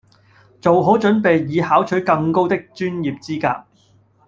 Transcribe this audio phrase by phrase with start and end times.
[0.59, 3.65] 做好準備以考取更高的專業資格